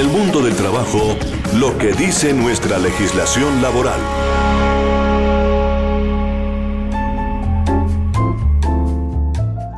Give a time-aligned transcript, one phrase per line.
[0.00, 1.14] el mundo del trabajo,
[1.58, 4.00] lo que dice nuestra legislación laboral.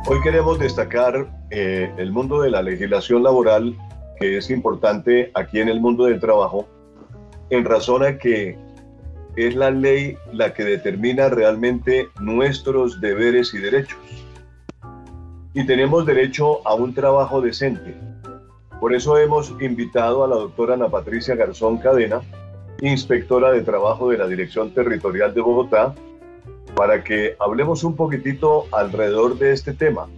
[0.07, 3.75] Hoy queremos destacar eh, el mundo de la legislación laboral,
[4.17, 6.69] que es importante aquí en el mundo del trabajo,
[7.49, 8.57] en razón a que
[9.35, 13.99] es la ley la que determina realmente nuestros deberes y derechos.
[15.53, 18.12] Y tenemos derecho a un trabajo decente.
[18.83, 22.19] Por eso hemos invitado a la doctora Ana Patricia Garzón Cadena,
[22.81, 25.95] inspectora de trabajo de la Dirección Territorial de Bogotá,
[26.75, 30.09] para que hablemos un poquitito alrededor de este tema.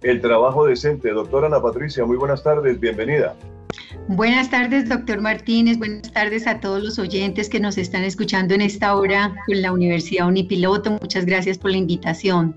[0.00, 1.10] El trabajo decente.
[1.10, 3.34] Doctora Ana Patricia, muy buenas tardes, bienvenida.
[4.08, 5.76] Buenas tardes, doctor Martínez.
[5.76, 9.72] Buenas tardes a todos los oyentes que nos están escuchando en esta hora con la
[9.72, 10.92] Universidad Unipiloto.
[11.02, 12.56] Muchas gracias por la invitación.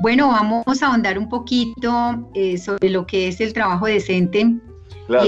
[0.00, 4.56] Bueno, vamos a ahondar un poquito eh, sobre lo que es el trabajo decente.
[5.06, 5.26] Claro,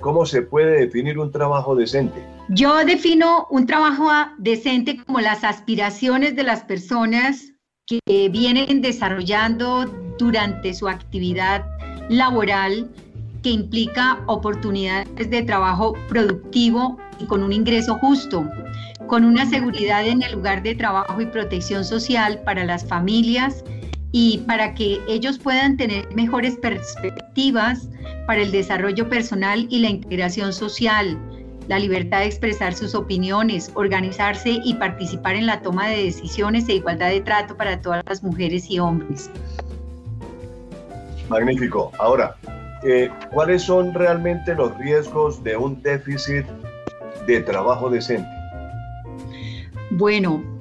[0.00, 2.24] ¿cómo se puede definir un trabajo decente?
[2.48, 7.52] Yo defino un trabajo decente como las aspiraciones de las personas
[7.86, 11.66] que vienen desarrollando durante su actividad
[12.08, 12.88] laboral
[13.42, 18.48] que implica oportunidades de trabajo productivo y con un ingreso justo,
[19.08, 23.64] con una seguridad en el lugar de trabajo y protección social para las familias
[24.16, 27.88] y para que ellos puedan tener mejores perspectivas
[28.28, 31.18] para el desarrollo personal y la integración social,
[31.66, 36.74] la libertad de expresar sus opiniones, organizarse y participar en la toma de decisiones e
[36.74, 39.28] igualdad de trato para todas las mujeres y hombres.
[41.28, 41.90] Magnífico.
[41.98, 42.36] Ahora,
[42.84, 46.46] eh, ¿cuáles son realmente los riesgos de un déficit
[47.26, 48.28] de trabajo decente?
[49.90, 50.53] Bueno,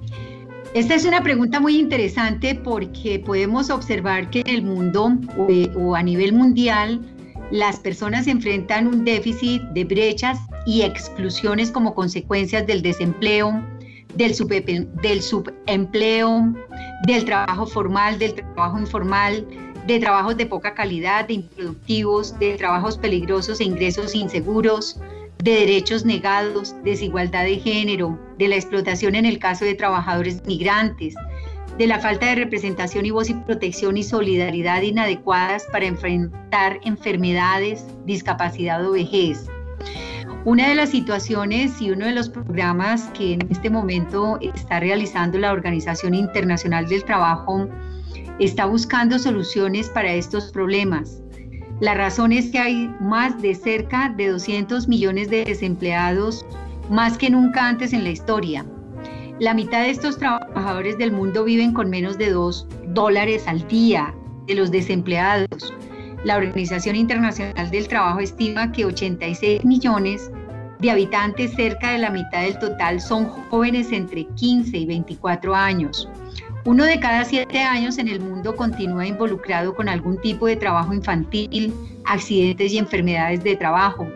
[0.74, 5.14] esta es una pregunta muy interesante porque podemos observar que en el mundo
[5.48, 7.00] eh, o, a nivel mundial
[7.52, 13.64] las personas enfrentan un déficit de brechas y exclusiones como consecuencias del desempleo,
[14.16, 14.36] del,
[15.02, 16.54] del subempleo,
[17.06, 19.46] del trabajo formal, del trabajo informal,
[19.86, 25.00] de trabajos de poca calidad, de improductivos, de trabajos peligrosos e ingresos inseguros,
[25.44, 31.16] de derechos negados, desigualdad de género, de la explotación en el caso de trabajadores migrantes,
[31.78, 37.86] de la falta de representación y voz y protección y solidaridad inadecuadas para enfrentar enfermedades,
[38.06, 39.48] discapacidad o vejez.
[40.46, 45.40] Una de las situaciones y uno de los programas que en este momento está realizando
[45.40, 47.68] la Organización Internacional del Trabajo
[48.40, 51.23] está buscando soluciones para estos problemas.
[51.80, 56.46] La razón es que hay más de cerca de 200 millones de desempleados,
[56.90, 58.66] más que nunca antes en la historia.
[59.40, 64.14] La mitad de estos trabajadores del mundo viven con menos de 2 dólares al día
[64.46, 65.74] de los desempleados.
[66.24, 70.32] La Organización Internacional del Trabajo estima que 86 millones
[70.80, 76.08] de habitantes, cerca de la mitad del total, son jóvenes entre 15 y 24 años.
[76.66, 80.94] Uno de cada siete años en el mundo continúa involucrado con algún tipo de trabajo
[80.94, 81.74] infantil,
[82.06, 84.08] accidentes y enfermedades de trabajo.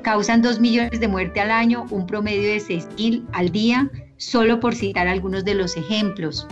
[0.00, 4.60] Causan dos millones de muertes al año, un promedio de seis mil al día, solo
[4.60, 6.48] por citar algunos de los ejemplos.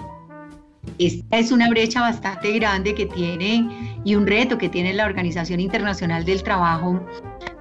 [0.98, 5.60] Esta es una brecha bastante grande que tiene y un reto que tiene la Organización
[5.60, 7.00] Internacional del Trabajo,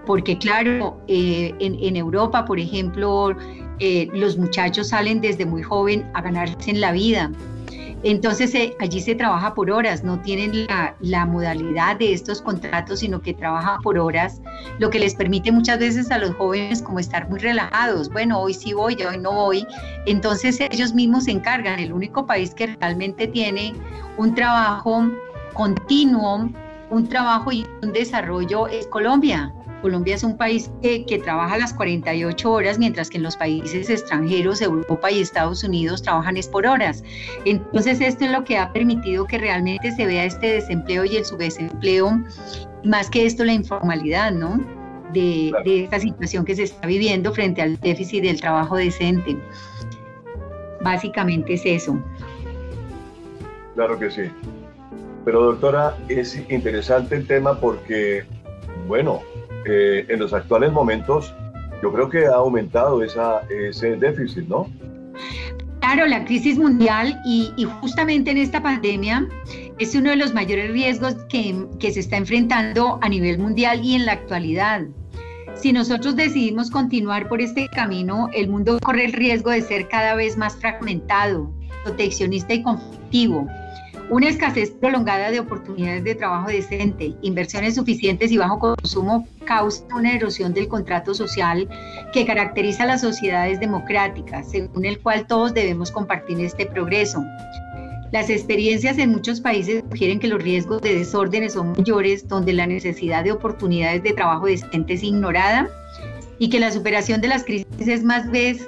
[0.06, 3.34] porque claro, eh, en, Europa, por ejemplo,
[3.80, 7.32] eh, los muchachos salen desde muy joven a ganarse en la vida
[8.04, 10.68] entonces eh, allí se trabaja por horas, no tienen
[11.00, 14.42] la, modalidad de estos contratos, sino que trabajan por horas,
[14.80, 18.10] lo que les permite muchas veces a los jóvenes como estar muy relajados.
[18.10, 19.66] Bueno, hoy sí voy, hoy no voy.
[20.06, 21.80] Entonces ellos mismos se encargan.
[21.80, 23.74] El único país que realmente tiene
[24.18, 25.04] un trabajo
[25.54, 26.50] continuo,
[26.90, 29.54] un trabajo y un desarrollo es Colombia.
[29.82, 34.62] Colombia es un país que, trabaja las 48 horas, mientras que en los países extranjeros,
[34.62, 37.04] Europa y Estados Unidos, trabajan es por horas.
[37.46, 41.26] Entonces, esto es lo que ha permitido que realmente se vea este desempleo y el
[41.26, 42.20] subdesempleo,
[42.84, 44.60] más que esto, la informalidad, ¿no?
[45.14, 49.38] De, de esta situación que se está viviendo frente al déficit del trabajo decente.
[50.82, 51.98] Básicamente es eso.
[53.76, 54.24] Claro que sí.
[55.24, 58.24] Pero doctora, es interesante el tema porque,
[58.88, 59.22] bueno,
[59.68, 61.34] eh, en los actuales momentos,
[61.82, 64.68] yo creo que ha aumentado esa, ese déficit, ¿no?
[65.80, 69.28] Claro, la crisis mundial y, justamente en esta pandemia
[69.80, 73.96] es uno de los mayores riesgos que, que se está enfrentando a nivel mundial y
[73.96, 74.82] en la actualidad.
[75.56, 80.16] Si nosotros decidimos continuar por este camino, el mundo corre el riesgo de ser cada
[80.16, 81.52] vez más fragmentado,
[81.84, 83.48] proteccionista y conflictivo
[84.10, 90.16] Una escasez prolongada de oportunidades de trabajo decente, inversiones suficientes y bajo consumo causa una
[90.16, 91.68] erosión del contrato social
[92.14, 97.22] que caracteriza a las sociedades democráticas, según el cual todos debemos compartir este progreso.
[98.14, 102.66] Las experiencias en muchos países sugieren que los riesgos de desórdenes son mayores, donde la
[102.66, 105.68] necesidad de oportunidades de trabajo decente es ignorada
[106.40, 108.66] y que la superación de las crisis es más vez,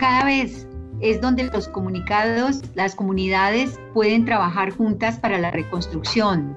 [0.00, 0.66] cada vez
[1.02, 6.56] es donde los comunicados, las comunidades pueden trabajar juntas para la reconstrucción.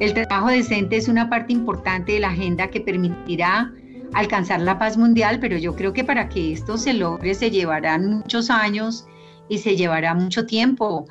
[0.00, 3.72] El trabajo decente es una parte importante de la agenda que permitirá
[4.12, 8.06] alcanzar la paz mundial, pero yo creo que para que esto se logre se llevarán
[8.06, 9.06] muchos años
[9.48, 11.06] y se llevará mucho tiempo,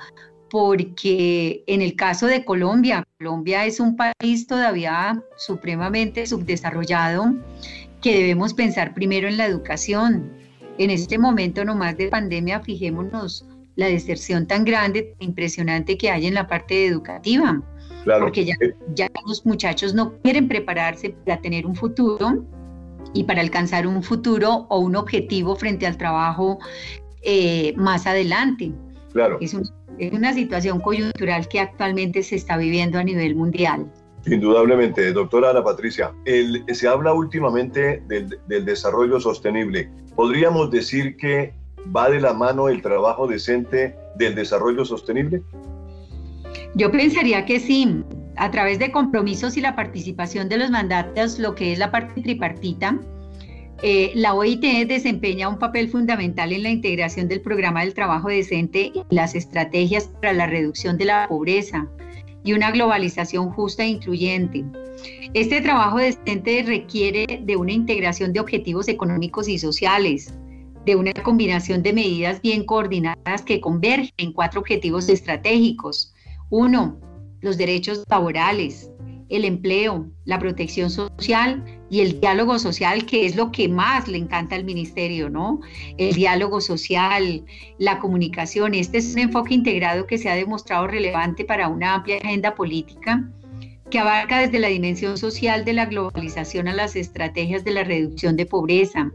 [0.49, 7.33] porque en el caso de Colombia, Colombia es un país todavía supremamente subdesarrollado
[8.01, 10.42] que debemos pensar primero en la educación,
[10.77, 16.33] en este momento nomás de pandemia, fijémonos la deserción tan grande, impresionante que hay en
[16.35, 17.61] la parte educativa.
[18.05, 18.55] Porque ya,
[18.93, 22.45] ya los muchachos no quieren prepararse para tener un futuro
[23.13, 26.59] y para alcanzar un futuro o un objetivo frente al trabajo
[27.21, 28.73] eh, más adelante.
[29.13, 29.37] Claro.
[29.39, 29.55] Es,
[29.99, 33.89] es, una situación coyuntural que actualmente se está viviendo a nivel mundial.
[34.25, 39.89] Indudablemente, doctora Ana Patricia, se habla últimamente del, del, desarrollo sostenible.
[40.15, 41.53] ¿Podríamos decir que
[41.95, 45.41] va de la mano el trabajo decente del desarrollo sostenible?
[46.75, 48.03] Yo pensaría que sí,
[48.37, 52.21] a través de compromisos y la participación de los mandatos, lo que es la parte
[52.21, 52.97] tripartita,
[53.81, 58.93] eh, la OIT desempeña un papel fundamental en la integración del programa del trabajo decente
[58.93, 61.89] y las estrategias para la reducción de la pobreza,
[62.43, 64.63] y una globalización justa e incluyente.
[65.33, 70.33] Este trabajo decente requiere de una integración de objetivos económicos y sociales,
[70.85, 76.13] de una combinación de medidas bien coordinadas que convergen en cuatro objetivos estratégicos.
[76.49, 76.99] Uno,
[77.41, 78.89] los derechos laborales
[79.33, 81.63] el empleo, la protección social
[81.93, 85.61] y el diálogo social, que es lo que más le encanta al ministerio, ¿no?
[85.99, 87.45] El diálogo social,
[87.77, 88.73] la comunicación.
[88.73, 93.29] Este es un enfoque integrado que se ha demostrado relevante para una amplia agenda política
[93.91, 98.37] que abarca desde la dimensión social de la globalización a las estrategias de la reducción
[98.37, 99.11] de pobreza.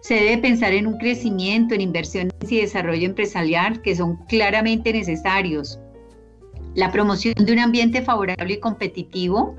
[0.00, 5.78] Se debe pensar en un crecimiento, en inversiones y desarrollo empresarial que son claramente necesarios
[6.74, 9.56] la promoción de un ambiente favorable y competitivo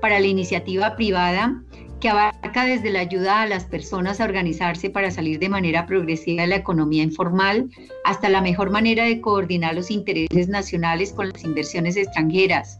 [0.00, 1.62] para la iniciativa privada
[2.06, 6.42] que abarca desde la ayuda a las personas a organizarse para salir de manera progresiva
[6.42, 7.68] de la economía informal
[8.04, 12.78] hasta la mejor manera de coordinar los intereses nacionales con las inversiones extranjeras.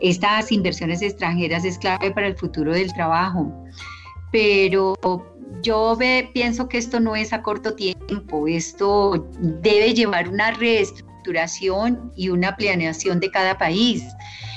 [0.00, 3.48] Estas inversiones extranjeras es clave para el futuro del trabajo,
[4.32, 4.96] pero
[5.62, 5.96] yo
[6.32, 12.56] pienso que esto no es a corto tiempo, esto debe llevar una reestructuración y una
[12.56, 14.02] planeación de cada país.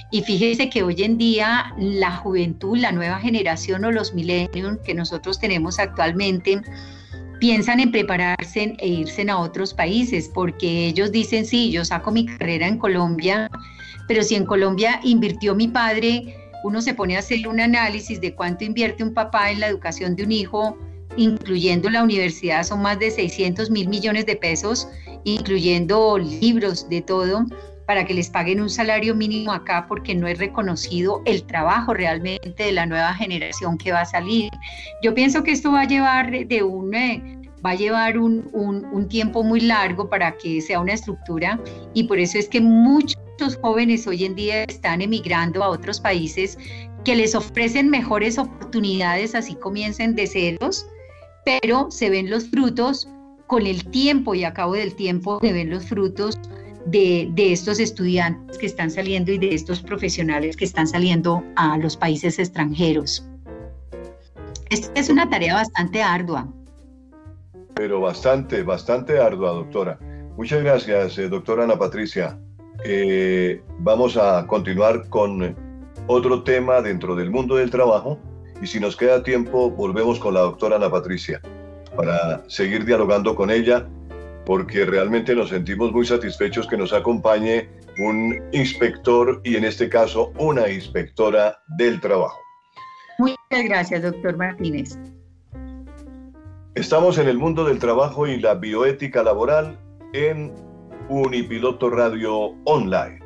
[0.09, 4.93] Y fíjese que hoy en día la juventud, la nueva generación o los millennials que
[4.93, 6.61] nosotros tenemos actualmente,
[7.39, 12.25] piensan en prepararse e irse a otros países, porque ellos dicen, sí, yo saco mi
[12.25, 13.49] carrera en Colombia,
[14.07, 18.33] pero si en Colombia invirtió mi padre, uno se pone a hacer un análisis de
[18.33, 20.77] cuánto invierte un papá en la educación de un hijo,
[21.17, 24.87] incluyendo la universidad, son más de 600 mil millones de pesos,
[25.23, 27.45] incluyendo libros, de todo,
[27.87, 32.63] para que les paguen un salario mínimo acá porque no es reconocido el trabajo realmente
[32.63, 34.51] de la nueva generación que va a salir.
[35.01, 36.93] Yo pienso que esto va a llevar de un...
[36.93, 37.33] Eh,
[37.65, 41.59] va a llevar un, un tiempo muy largo para que sea una estructura
[41.95, 43.17] y por eso es que muchos
[43.61, 46.55] jóvenes hoy en día están emigrando a otros países
[47.03, 50.85] que les ofrecen mejores oportunidades, así comiencen de ceros,
[51.45, 53.09] pero se ven los frutos
[53.47, 56.37] con el tiempo y a cabo del tiempo se ven los frutos
[56.87, 61.97] de, estos estudiantes que están saliendo y de estos profesionales que están saliendo a los
[61.97, 63.25] países extranjeros.
[64.69, 66.47] Esta es una tarea bastante ardua.
[67.75, 69.99] Pero bastante, bastante ardua, doctora.
[70.37, 72.39] Muchas gracias, eh, doctora Ana Patricia.
[72.83, 75.55] Eh, vamos a continuar con
[76.07, 78.19] otro tema dentro del mundo del trabajo
[78.61, 81.41] y si nos queda tiempo volvemos con la doctora Ana Patricia
[81.95, 83.87] para seguir dialogando con ella
[84.47, 87.67] porque realmente nos sentimos muy satisfechos que nos acompañe
[87.99, 92.37] un inspector y en este caso una inspectora del trabajo.
[93.19, 94.97] Muchas gracias, doctor Martínez.
[96.75, 99.77] Estamos en el mundo del trabajo y la bioética laboral
[100.13, 100.53] en
[101.09, 103.19] Unipiloto Radio Online.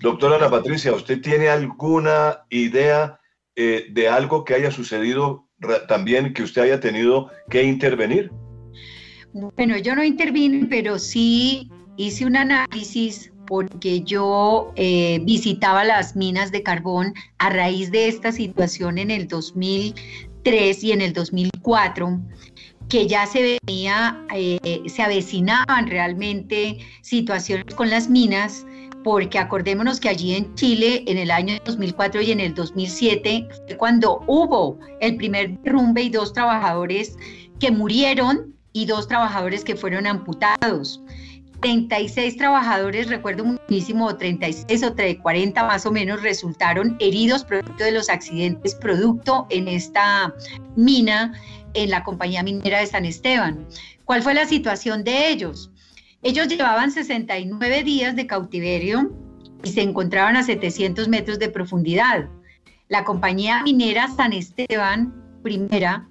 [0.00, 3.18] Doctora Ana Patricia, ¿usted tiene alguna idea
[3.56, 5.48] eh, de algo que haya sucedido
[5.88, 8.30] también que usted haya tenido que intervenir?
[9.32, 16.52] Bueno, yo no intervine, pero sí hice un análisis porque yo eh, visitaba las minas
[16.52, 22.20] de carbón a raíz de esta situación en el 2003 y en el 2004
[22.88, 28.66] que ya se venía, eh, se avecinaban realmente situaciones con las minas,
[29.04, 33.76] porque acordémonos que allí en Chile, en el año 2004 y en el 2007, fue
[33.76, 37.16] cuando hubo el primer derrumbe y dos trabajadores
[37.60, 41.00] que murieron y dos trabajadores que fueron amputados.
[41.60, 48.08] 36 trabajadores, recuerdo muchísimo, 36 o 40 más o menos, resultaron heridos producto de los
[48.08, 50.34] accidentes, producto en esta
[50.76, 51.34] mina,
[51.74, 53.66] en la compañía minera de San Esteban.
[54.04, 55.70] ¿Cuál fue la situación de ellos?
[56.22, 59.12] Ellos llevaban 69 días de cautiverio
[59.62, 62.28] y se encontraban a 700 metros de profundidad.
[62.88, 66.09] La compañía minera San Esteban, primera,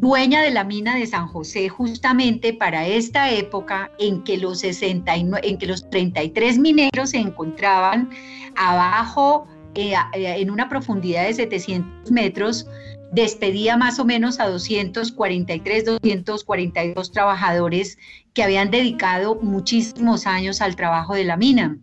[0.00, 5.48] dueña de la mina de San José justamente para esta época en que los, 69,
[5.48, 8.10] en que los 33 mineros se encontraban
[8.56, 12.66] abajo eh, eh, en una profundidad de 700 metros,
[13.12, 17.98] despedía más o menos a 243, 242 trabajadores
[18.34, 21.78] que habían dedicado muchísimos años al trabajo de la mina.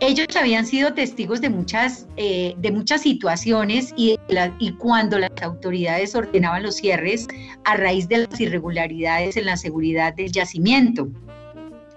[0.00, 4.18] Ellos habían sido testigos de muchas, eh, de muchas situaciones y,
[4.78, 7.28] cuando las autoridades ordenaban los cierres
[7.64, 11.08] a raíz de las irregularidades en la seguridad del yacimiento.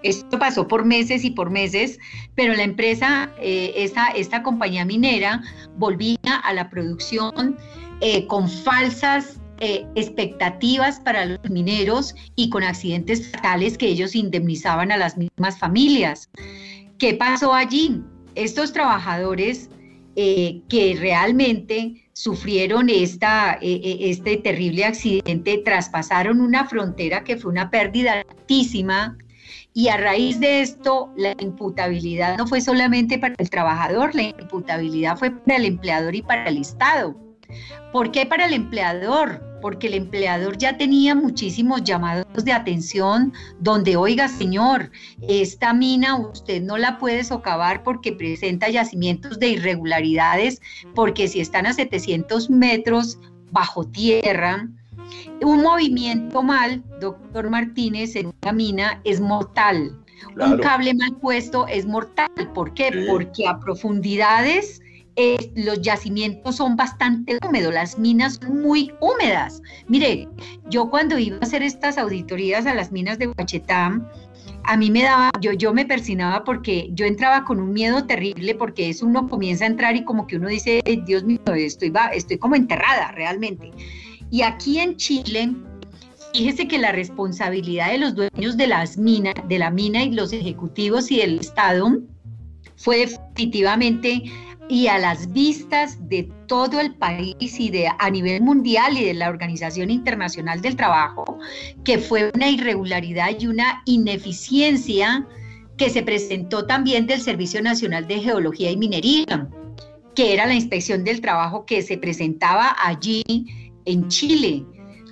[0.04, 1.98] Esto pasó por meses y por meses,
[2.36, 5.42] pero la empresa, eh, esta, esta compañía minera,
[5.76, 7.58] volvía a la producción
[8.00, 14.96] eh, con falsas expectativas para los mineros y con accidentes fatales que ellos indemnizaban a
[14.96, 16.30] las mismas familias.
[16.98, 18.02] ¿Qué pasó allí?
[18.34, 19.70] Estos trabajadores
[20.16, 27.70] eh, que realmente sufrieron eh, eh, este terrible accidente traspasaron una frontera que fue una
[27.70, 29.16] pérdida altísima
[29.72, 35.16] y a raíz de esto la imputabilidad no fue solamente para el trabajador, la imputabilidad
[35.16, 37.16] fue para el empleador y para el Estado.
[37.92, 39.47] ¿Por qué para el empleador?
[39.60, 44.90] Porque el empleador ya tenía muchísimos llamados de atención donde, oiga, señor,
[45.22, 50.60] esta mina usted no la puede socavar porque presenta yacimientos de irregularidades,
[50.94, 53.18] porque si están a 700 metros
[53.50, 54.68] bajo tierra,
[55.42, 59.96] un movimiento mal, doctor Martínez, en una mina es mortal.
[60.36, 62.28] Un cable mal puesto es mortal.
[62.54, 63.06] ¿Por qué?
[63.08, 64.80] Porque a profundidades
[65.56, 69.62] los yacimientos son bastante húmedos, las minas son muy húmedas.
[69.88, 70.28] Mire,
[70.70, 74.00] yo cuando iba a hacer estas auditorías a las minas de Huachetá,
[74.64, 78.54] a mí me daba, yo, yo me persinaba porque yo entraba con un miedo terrible
[78.54, 82.38] porque es uno comienza a entrar y como que uno dice, Dios mío, estoy, estoy
[82.38, 83.72] como enterrada realmente.
[84.30, 85.52] Y aquí en Chile,
[86.34, 90.32] fíjese que la responsabilidad de los dueños de las minas, de la mina y los
[90.32, 91.98] ejecutivos y del Estado
[92.76, 94.22] fue definitivamente
[94.68, 99.14] y a las vistas de todo el país y de a nivel mundial y de
[99.14, 101.38] la Organización Internacional del Trabajo,
[101.84, 105.26] que fue una irregularidad y una ineficiencia
[105.78, 109.48] que se presentó también del Servicio Nacional de Geología y Minería,
[110.14, 113.22] que era la inspección del trabajo que se presentaba allí
[113.86, 114.64] en Chile.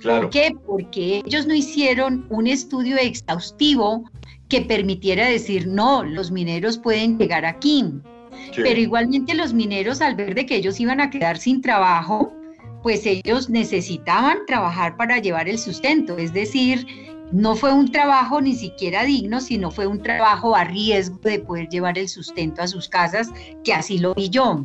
[0.03, 0.53] ¿Por qué?
[0.67, 4.03] Porque ellos no hicieron un estudio exhaustivo
[4.49, 7.83] que permitiera decir, no, los mineros pueden llegar aquí
[8.55, 12.33] pero igualmente los mineros, al ver de que ellos iban a quedar sin trabajo,
[12.83, 16.17] pues ellos necesitaban trabajar para llevar el sustento.
[16.17, 16.85] Es decir,
[17.31, 21.67] no fue un trabajo ni siquiera digno, sino fue un trabajo a riesgo de poder
[21.69, 23.29] llevar el sustento a sus casas,
[23.63, 24.63] que así lo vi yo.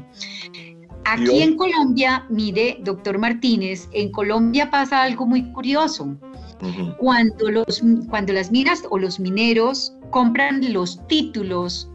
[1.05, 6.17] Aquí en Colombia, mire, doctor Martínez, en Colombia pasa algo muy curioso.
[6.99, 11.91] Cuando, los, cuando las minas o los mineros compran los títulos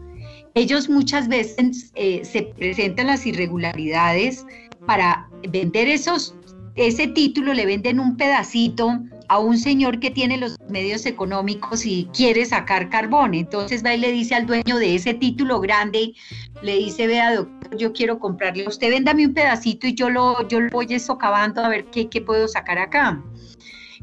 [0.58, 4.44] ellos muchas veces eh, se presentan las irregularidades
[4.86, 6.34] para vender esos,
[6.74, 8.98] ese título, le venden un pedacito
[9.28, 13.34] a un señor que tiene los medios económicos y quiere sacar carbón.
[13.34, 16.14] Entonces va y le dice al dueño de ese título grande,
[16.62, 20.60] le dice, vea doctor, yo quiero comprarle usted, véndame un pedacito y yo lo, yo
[20.60, 23.22] lo voy socavando a ver qué, qué puedo sacar acá.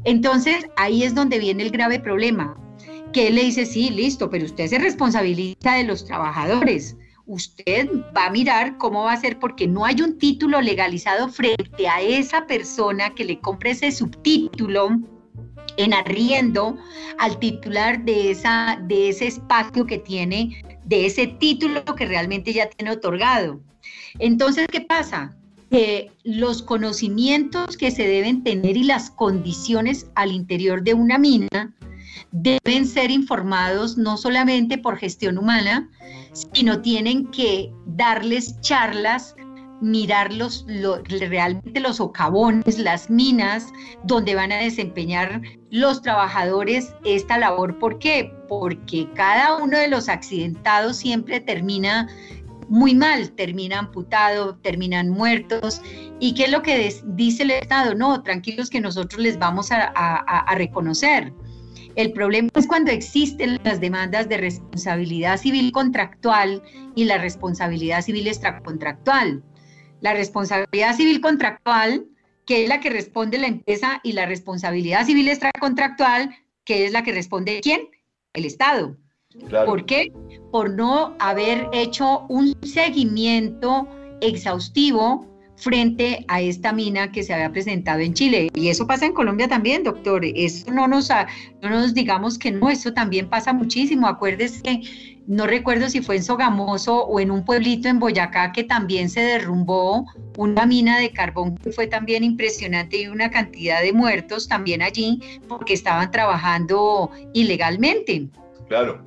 [0.04, 2.56] Entonces ahí es donde viene el grave problema
[3.16, 6.98] que él le dice, sí, listo, pero usted se responsabiliza de los trabajadores.
[7.24, 11.88] Usted va a mirar cómo va a ser porque no hay un título legalizado frente
[11.88, 15.00] a esa persona que le compre ese subtítulo
[15.78, 16.76] en arriendo
[17.18, 22.68] al titular de, esa, de ese espacio que tiene, de ese título que realmente ya
[22.68, 23.62] tiene otorgado.
[24.18, 25.34] Entonces, ¿qué pasa?
[25.70, 31.74] Que los conocimientos que se deben tener y las condiciones al interior de una mina
[32.32, 35.88] deben ser informados no solamente por gestión humana,
[36.32, 39.34] sino tienen que darles charlas
[39.80, 40.64] mirar los,
[41.08, 43.72] realmente los socavones, las minas,
[44.04, 47.78] donde van a desempeñar los trabajadores esta labor.
[47.78, 48.32] ¿Por qué?
[48.48, 52.08] Porque cada uno de los accidentados siempre termina
[52.68, 55.82] muy mal, termina amputado, terminan muertos.
[56.20, 57.94] ¿Y qué es lo que dice el Estado?
[57.94, 61.32] No, tranquilos que nosotros les vamos a reconocer.
[61.96, 66.62] El problema es cuando existen las demandas de responsabilidad civil contractual
[66.94, 69.42] y la responsabilidad civil extracontractual
[70.00, 72.06] la responsabilidad civil contractual,
[72.44, 76.34] que es la que responde la empresa, y la responsabilidad civil extracontractual,
[76.64, 77.88] que es la que responde quién?
[78.32, 78.96] El Estado.
[79.50, 80.12] ¿Por qué?
[80.50, 83.88] Por no haber hecho un seguimiento
[84.20, 85.26] exhaustivo
[85.56, 88.48] frente a esta mina que se había presentado en Chile.
[88.54, 90.24] Y eso pasa en Colombia también, doctor.
[90.24, 91.08] Eso no nos,
[91.62, 94.06] no nos digamos que no, eso también pasa muchísimo.
[94.06, 98.62] Acuérdese que no recuerdo si fue en Sogamoso o en un pueblito en Boyacá que
[98.62, 103.92] también se derrumbó una mina de carbón que fue también impresionante y una cantidad de
[103.92, 108.28] muertos también allí porque estaban trabajando ilegalmente.
[108.68, 109.02] Claro.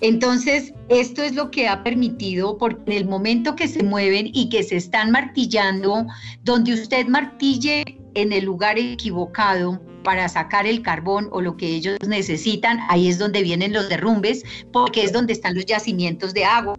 [0.00, 4.48] Entonces, esto es lo que ha permitido, porque en el momento que se mueven y
[4.48, 6.06] que se están martillando,
[6.44, 11.98] donde usted martille en el lugar equivocado, para sacar el carbón o lo que ellos
[12.06, 14.42] necesitan, ahí es donde vienen los derrumbes,
[14.72, 16.76] porque es donde están los yacimientos de agua,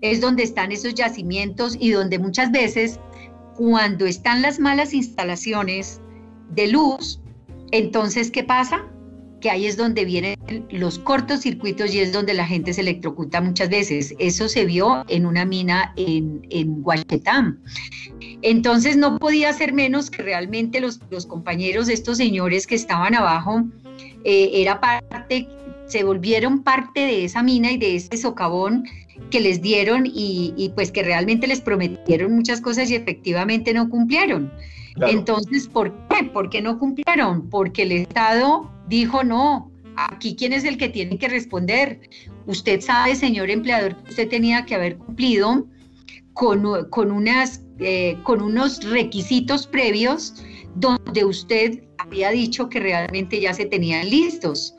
[0.00, 3.00] es donde están esos yacimientos y donde muchas veces
[3.56, 6.00] cuando están las malas instalaciones
[6.50, 7.20] de luz,
[7.72, 8.86] entonces, ¿qué pasa?
[9.40, 10.36] Que ahí es donde vienen
[10.70, 14.14] los cortos circuitos y es donde la gente se electrocuta muchas veces.
[14.18, 16.84] Eso se vio en una mina en, en
[18.42, 23.64] Entonces no podía ser menos que realmente los, los compañeros estos señores que estaban abajo,
[24.24, 25.48] eh, era parte,
[25.86, 28.84] se volvieron parte de esa mina y de ese socavón
[29.30, 33.88] que les dieron y, y pues que realmente les prometieron muchas cosas y efectivamente no
[33.88, 34.52] cumplieron.
[34.96, 36.24] Entonces, ¿por qué?
[36.24, 37.48] ¿Por qué no cumplieron?
[37.48, 39.70] Porque el Estado dijo no.
[39.96, 42.00] Aquí, ¿quién es el que tiene que responder?
[42.46, 45.66] Usted sabe, señor empleador, que usted tenía que haber cumplido
[46.32, 46.64] con,
[47.10, 50.34] unas, eh, con unos requisitos previos
[50.74, 54.74] donde usted había dicho que realmente ya se tenían listos.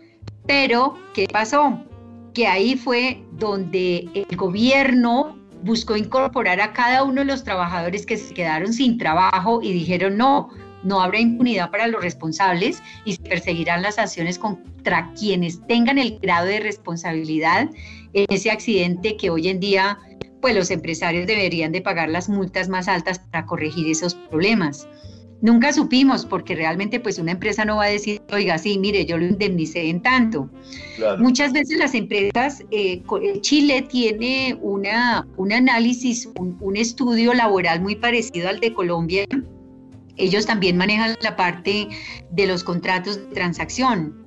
[0.48, 1.80] Pero, ¿qué pasó?
[2.34, 8.18] Que ahí fue donde el gobierno buscó incorporar a cada uno de los trabajadores que
[8.18, 10.50] se quedaron sin trabajo y dijeron no,
[10.84, 16.20] no habrá impunidad para los responsables y se perseguirán las sanciones contra quienes tengan el
[16.20, 17.70] grado de responsabilidad
[18.14, 20.00] en ese accidente que hoy en día
[20.42, 24.88] pues los empresarios deberían de pagar las multas más altas para corregir esos problemas.
[25.42, 29.18] Nunca supimos, porque realmente pues una empresa no va a decir, oiga, sí, mire, yo
[29.18, 30.50] lo indemnicé en tanto.
[31.18, 37.96] Muchas veces las empresas, eh, eh, Chile tiene una, un análisis, un, estudio laboral muy
[37.96, 39.26] parecido al de Colombia.
[40.22, 41.88] Ellos también manejan la parte
[42.30, 44.24] de los contratos de transacción.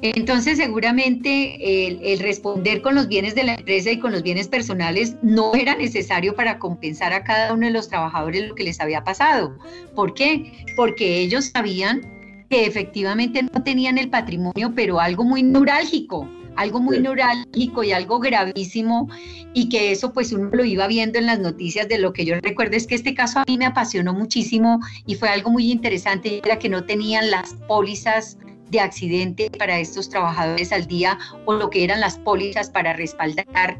[0.00, 5.16] Entonces, seguramente el, responder con los bienes de la empresa y con los bienes personales
[5.22, 9.04] no era necesario para compensar a cada uno de los trabajadores lo que les había
[9.04, 9.56] pasado.
[9.94, 10.66] ¿Por qué?
[10.76, 12.00] Porque ellos sabían
[12.48, 18.18] que efectivamente no tenían el patrimonio, pero algo muy neurálgico, algo muy neurálgico y algo
[18.18, 19.08] gravísimo,
[19.52, 22.34] y que eso pues uno lo iba viendo en las noticias de lo que yo
[22.40, 26.40] recuerdo es que este caso a mí me apasionó muchísimo y fue algo muy interesante,
[26.44, 28.38] era que no tenían las pólizas
[28.70, 33.78] de accidente para estos trabajadores al día o lo que eran las pólizas para respaldar.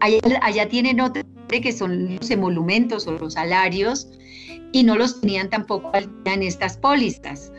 [0.00, 4.08] Allá, tienen otra que son los emolumentos o los salarios
[4.72, 7.52] y no los tenían tampoco al día en estas pólizas.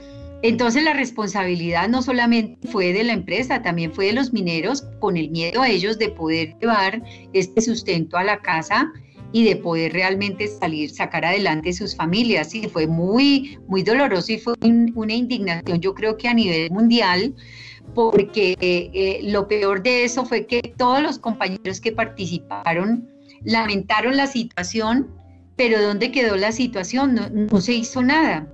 [0.43, 5.15] Entonces la responsabilidad no solamente fue de la empresa, también fue de los mineros con
[5.15, 7.01] el miedo a ellos de poder llevar
[7.31, 8.91] este sustento a la casa
[9.31, 12.53] y de poder realmente salir, sacar adelante sus familias.
[12.53, 17.33] Y fue muy, muy doloroso y fue una indignación, yo creo que a nivel mundial,
[17.95, 23.09] porque eh, lo peor de eso fue que todos los compañeros que participaron
[23.45, 25.09] lamentaron la situación,
[25.55, 27.15] pero ¿dónde quedó la situación?
[27.49, 28.47] No, se hizo nada.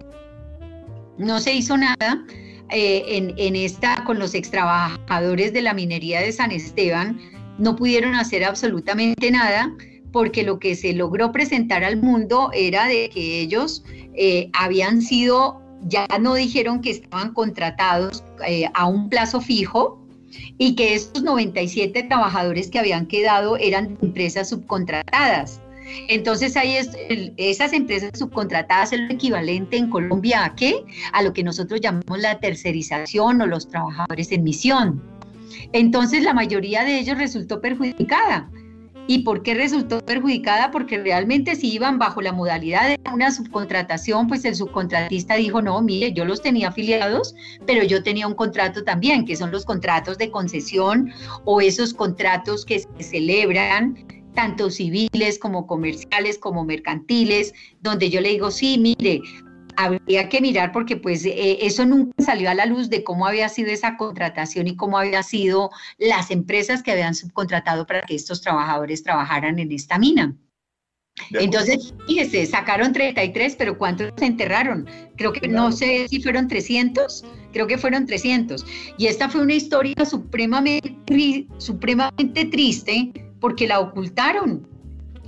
[1.19, 2.25] No se hizo nada.
[2.71, 7.19] Eh, en, en, esta con los extrabajadores de la minería de San Esteban,
[7.58, 9.75] no pudieron hacer absolutamente nada
[10.12, 13.84] porque lo que se logró presentar al mundo era de que ellos
[14.15, 20.05] eh, habían sido, ya no dijeron que estaban contratados eh, a un plazo fijo
[20.58, 25.62] y que estos 97 trabajadores que habían quedado eran empresas subcontratadas.
[26.08, 26.89] Entonces ahí es,
[27.38, 30.84] esas empresas subcontratadas es equivalente en Colombia a qué?
[31.13, 35.04] A lo que nosotros llamamos la tercerización o los trabajadores en misión.
[35.73, 38.49] Entonces la mayoría de ellos resultó perjudicada.
[39.08, 40.69] ¿Y por qué resultó perjudicada?
[40.69, 45.82] Porque realmente si iban bajo la modalidad de una subcontratación, pues el subcontratista dijo, no,
[45.82, 47.34] mire, yo los tenía afiliados,
[47.65, 51.12] pero yo tenía un contrato también, que son los contratos de concesión
[51.43, 53.97] o esos contratos que se celebran
[54.39, 59.21] tanto civiles como comerciales como mercantiles, donde yo le digo, sí, mire,
[59.75, 63.49] habría que mirar porque pues eh, eso nunca salió a la luz de cómo había
[63.49, 68.39] sido esa contratación y cómo había sido las empresas que habían subcontratado para que estos
[68.39, 70.34] trabajadores trabajaran en esta mina.
[71.32, 74.88] Entonces, fíjese, sacaron 33, pero ¿cuántos se enterraron?
[75.17, 78.65] Creo que no sé si fueron 300, creo que fueron 300.
[78.97, 84.67] Y esta fue una historia supremamente, supremamente triste porque la ocultaron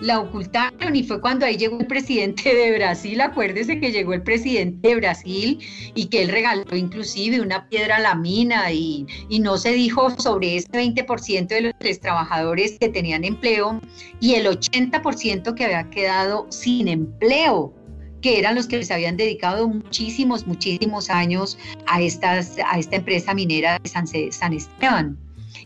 [0.02, 4.24] la ocultaron y fue cuando ahí llegó el presidente de Brasil, acuérdese que llegó el
[4.24, 5.60] presidente de Brasil
[5.94, 9.06] y que él regaló inclusive una piedra a la mina y,
[9.42, 13.80] no se dijo sobre ese 20% de los trabajadores que tenían empleo
[14.20, 17.74] y el 80% que había quedado sin empleo
[18.22, 23.34] que eran los que les habían dedicado muchísimos, muchísimos años a, estas, a esta empresa
[23.34, 25.18] minera de San, San Esteban.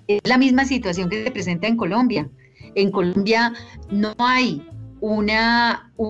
[0.08, 2.30] Es la misma situación que se presenta en Colombia.
[2.76, 3.54] En Colombia
[3.90, 4.68] no hay
[5.02, 5.28] un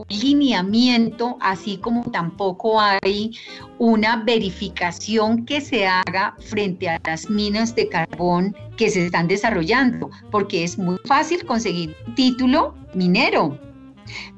[0.09, 3.37] lineamiento, así como tampoco hay
[3.77, 10.09] una verificación que se haga frente a las minas de carbón que se están desarrollando,
[10.31, 13.59] porque es muy fácil conseguir título minero,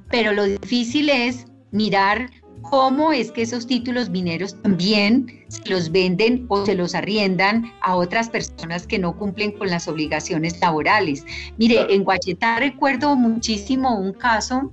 [0.10, 2.32] pero lo difícil es mirar
[2.69, 7.95] cómo es que esos títulos mineros también se los venden o se los arriendan a
[7.95, 11.25] otras personas que no cumplen con las obligaciones laborales.
[11.58, 14.71] Mire, en Guachetá recuerdo muchísimo un caso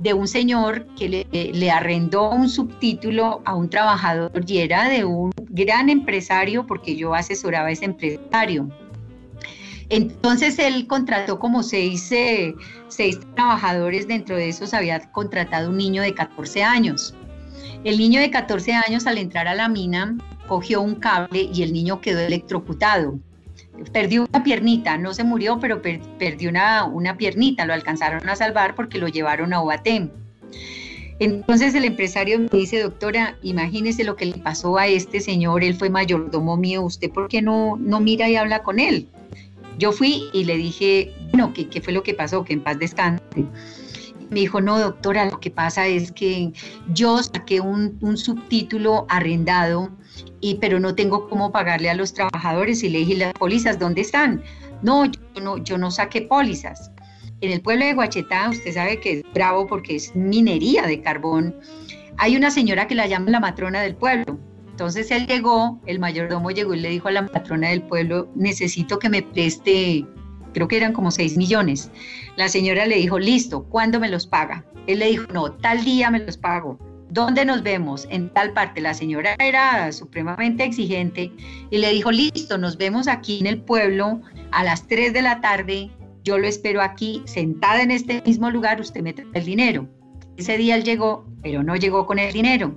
[0.00, 5.04] de un señor que le, le, arrendó un subtítulo a un trabajador y era de
[5.04, 8.68] un gran empresario porque yo asesoraba a ese empresario.
[9.88, 12.54] Entonces él contrató como seis, eh,
[12.88, 17.14] seis, trabajadores, dentro de esos había contratado un niño de 14 años.
[17.84, 20.16] El niño de 14 años al entrar a la mina
[20.48, 23.18] cogió un cable y el niño quedó electrocutado.
[23.92, 28.96] Perdió una piernita, no se murió, pero perdió una, piernita, lo alcanzaron a salvar porque
[28.96, 30.08] lo llevaron a Oatem.
[31.18, 35.74] Entonces el empresario me dice, doctora, imagínese lo que le pasó a este señor, él
[35.74, 39.08] fue mayordomo mío, ¿usted por qué no, no mira y habla con él?
[39.78, 42.44] Yo fui y le dije, bueno, ¿qué, qué fue lo que pasó?
[42.44, 43.22] Que en paz descanse.
[44.34, 46.52] Me dijo, no, doctora, lo que pasa es que
[46.92, 49.90] yo saqué un, subtítulo arrendado,
[50.40, 52.82] y, pero no tengo cómo pagarle a los trabajadores.
[52.82, 54.42] Y le dije, ¿las pólizas dónde están?
[54.82, 56.90] No, yo no, yo no saqué pólizas.
[57.42, 61.54] En el pueblo de Guachetá, usted sabe que es bravo porque es minería de carbón.
[62.16, 64.36] Hay una señora que la llama la matrona del pueblo.
[64.68, 68.98] Entonces él llegó, el mayordomo llegó y le dijo a la matrona del pueblo, necesito
[68.98, 70.04] que me preste
[70.54, 71.90] creo que eran como 6 millones.
[72.36, 74.64] La señora le dijo, listo, ¿cuándo me los paga?
[74.86, 76.78] Él le dijo, no, tal día me los pago.
[77.10, 78.06] ¿Dónde nos vemos?
[78.10, 78.80] En tal parte.
[78.80, 81.30] La señora era supremamente exigente
[81.70, 85.40] y le dijo, listo, nos vemos aquí en el pueblo a las 3 de la
[85.40, 85.90] tarde.
[86.22, 89.88] Yo lo espero aquí, sentada en este mismo lugar, usted me trae el dinero.
[90.36, 92.74] Ese día él llegó, pero no llegó con el dinero.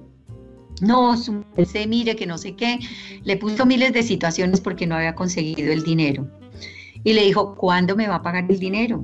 [0.81, 2.79] No, se mire que no sé qué.
[3.23, 6.29] Le puso miles de situaciones porque no había conseguido el dinero
[7.03, 9.03] y le dijo, ¿cuándo me va a pagar el dinero?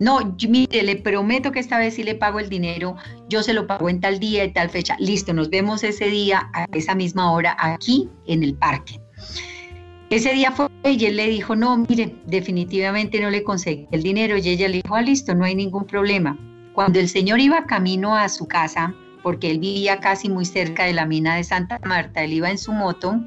[0.00, 2.96] No, mire, le prometo que esta vez sí le pago el dinero,
[3.28, 4.96] yo se lo pago en tal día y tal fecha.
[4.98, 9.00] Listo, nos vemos ese día a esa misma hora aquí en el parque.
[10.10, 14.36] Ese día fue y él le dijo, no, mire, definitivamente no le conseguí el dinero.
[14.36, 16.38] Y ella le dijo, ah, listo, no hay ningún problema.
[16.74, 20.92] Cuando el señor iba camino a su casa, porque él vivía casi muy cerca de
[20.92, 23.18] la mina de Santa Marta, él iba en su moto,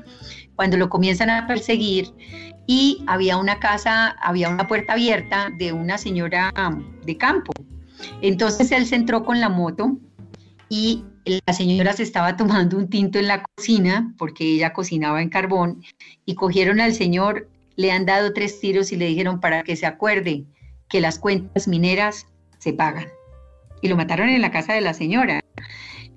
[0.58, 2.12] cuando lo comienzan a perseguir,
[2.68, 6.52] y había una casa, había una puerta abierta de una señora
[7.06, 7.54] de campo.
[8.22, 9.98] Entonces él se entró con la moto
[10.68, 15.30] y la señora se estaba tomando un tinto en la cocina porque ella cocinaba en
[15.30, 15.82] carbón
[16.26, 19.86] y cogieron al señor, le han dado tres tiros y le dijeron para que se
[19.86, 20.44] acuerde
[20.90, 23.08] que las cuentas mineras se pagan.
[23.82, 25.40] Y lo mataron en la casa de la señora.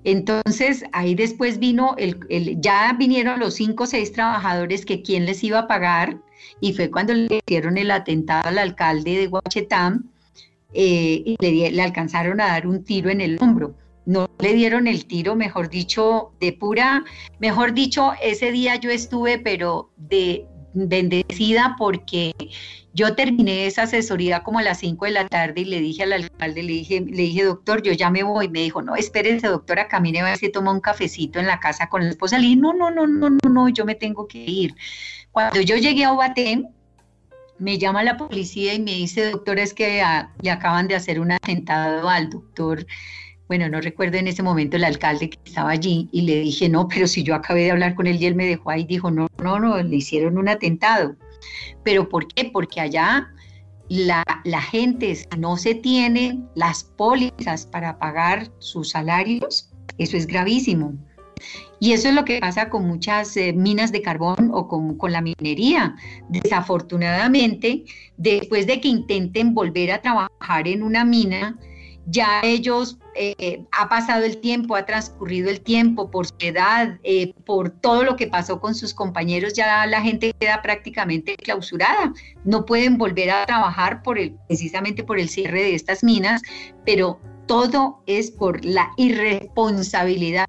[0.03, 2.17] Entonces, ahí después vino, el,
[2.59, 6.17] ya vinieron los cinco o seis trabajadores que quién les iba a pagar,
[6.59, 10.09] y fue cuando le hicieron el atentado al alcalde de Huachetán
[10.73, 13.75] eh, y le, le, alcanzaron a dar un tiro en el hombro.
[14.05, 17.03] No le dieron el tiro, mejor dicho, de pura,
[17.39, 22.33] mejor dicho, ese día yo estuve, pero de bendecida porque
[22.93, 26.13] yo terminé esa asesoría como a las 5 de la tarde y le dije al
[26.13, 28.49] alcalde, le dije, le dije, doctor, yo ya me voy.
[28.49, 31.87] Me dijo, no, espérense, doctora, camine a ver si toma un cafecito en la casa
[31.87, 32.37] con la esposa.
[32.37, 34.75] Le dije, no, no, no, no, no, no, yo me tengo que ir.
[35.31, 36.65] Cuando yo llegué a Ubaté,
[37.59, 40.03] me llama la policía y me dice, doctor, es que
[40.41, 42.85] le acaban de hacer un atentado al doctor
[43.51, 46.87] bueno, no recuerdo en ese momento el alcalde que estaba allí y le dije, no,
[46.87, 49.27] pero si yo acabé de hablar con él y él me dejó ahí, dijo, no,
[49.43, 51.17] no, no, le hicieron un atentado.
[51.83, 52.45] ¿Pero por qué?
[52.45, 53.27] Porque allá
[53.89, 60.93] la, la gente, no se tiene las pólizas para pagar sus salarios, eso es gravísimo.
[61.81, 65.11] Y eso es lo que pasa con muchas eh, minas de carbón o con, con,
[65.11, 65.97] la minería.
[66.29, 67.83] Desafortunadamente,
[68.15, 71.59] después de que intenten volver a trabajar en una mina,
[72.07, 77.33] ya ellos, eh, ha pasado el tiempo, ha transcurrido el tiempo por su edad, eh,
[77.45, 82.13] por todo lo que pasó con sus compañeros, ya la gente queda prácticamente clausurada.
[82.43, 86.41] No pueden volver a trabajar por el, precisamente por el cierre de estas minas,
[86.85, 90.47] pero todo es por la irresponsabilidad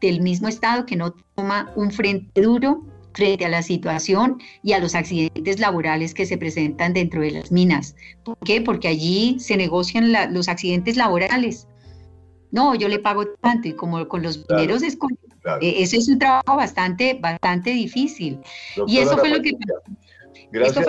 [0.00, 2.82] del mismo Estado que no toma un frente duro
[3.14, 7.52] frente a la situación y a los accidentes laborales que se presentan dentro de las
[7.52, 7.94] minas.
[8.24, 8.60] ¿Por qué?
[8.60, 11.68] Porque allí se negocian los accidentes laborales.
[12.50, 15.10] No, yo le pago tanto y como con los mineros es con,
[15.60, 18.40] eh, ese es un trabajo bastante, bastante difícil.
[18.86, 19.52] y eso fue, lo que,
[20.50, 20.86] gracias,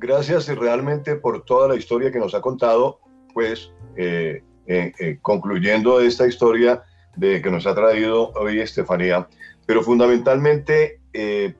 [0.00, 3.00] Gracias realmente por toda la historia que nos ha contado,
[3.34, 6.84] pues eh, eh, concluyendo esta historia
[7.16, 9.28] de que nos ha traído hoy Estefanía,
[9.66, 11.54] pero fundamentalmente eh,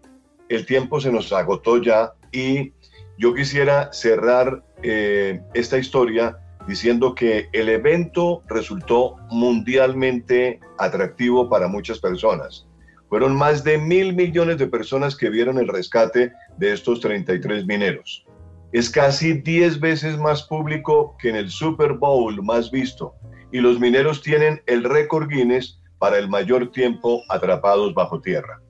[0.49, 2.73] el tiempo se nos agotó ya y
[3.19, 11.99] yo quisiera cerrar eh, esta historia diciendo que el evento resultó mundialmente atractivo para muchas
[11.99, 12.67] personas.
[13.09, 18.27] Fueron más de mil millones de personas que vieron el rescate de estos 33 mineros.
[18.73, 23.15] Es casi 10 veces más público que en el Super Bowl más visto
[23.51, 28.61] y los mineros tienen el récord Guinness para el mayor tiempo atrapados bajo tierra.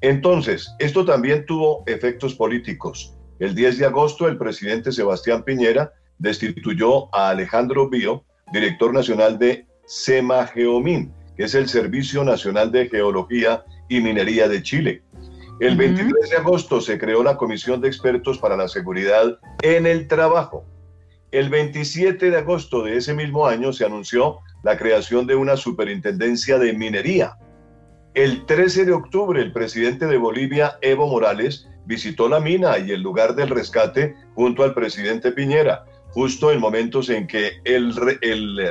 [0.00, 3.16] Entonces, esto también tuvo efectos políticos.
[3.40, 9.66] El 10 de agosto, el presidente Sebastián Piñera destituyó a Alejandro Bío, director nacional de
[9.86, 15.02] SEMAGEOMIN, que es el Servicio Nacional de Geología y Minería de Chile.
[15.60, 20.06] El 23 de agosto se creó la Comisión de Expertos para la Seguridad en el
[20.06, 20.64] Trabajo.
[21.32, 26.58] El 27 de agosto de ese mismo año se anunció la creación de una superintendencia
[26.58, 27.36] de minería
[28.24, 33.00] el 13 de octubre, el presidente de Bolivia, Evo Morales, visitó la mina y el
[33.00, 37.94] lugar del rescate junto al presidente Piñera, justo en momentos en que el,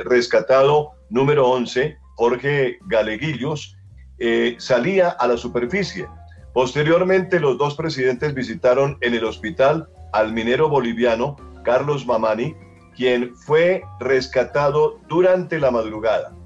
[0.04, 3.74] rescatado número 11, Jorge Galeguillos,
[4.18, 6.06] eh, salía a la superficie.
[6.52, 12.54] Posteriormente, los dos presidentes visitaron en el hospital al minero boliviano Carlos Mamani,
[12.94, 16.37] quien fue rescatado durante la madrugada.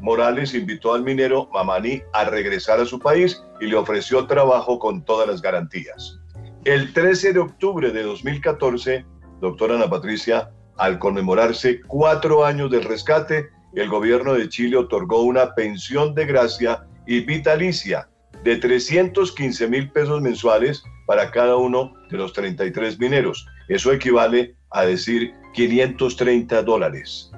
[0.00, 5.04] Morales invitó al minero Mamani a regresar a su país y le ofreció trabajo con
[5.04, 6.18] todas las garantías.
[6.64, 9.04] El 13 de octubre de 2014,
[9.40, 15.54] doctora Ana Patricia, al conmemorarse cuatro años del rescate, el gobierno de Chile otorgó una
[15.54, 18.08] pensión de gracia y vitalicia
[18.44, 23.46] de 315 mil pesos mensuales para cada uno de los 33 mineros.
[23.68, 27.30] Eso equivale a decir 530 dólares.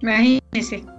[0.00, 0.93] Imagínese.